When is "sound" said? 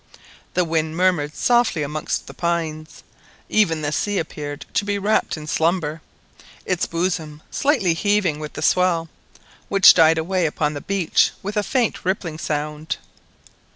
12.39-12.97